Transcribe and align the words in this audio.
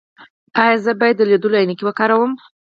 ایا 0.61 0.77
زه 0.85 0.91
باید 0.99 1.15
د 1.17 1.21
لیدلو 1.29 1.57
عینکې 1.61 1.83
وکاروم؟ 1.85 2.31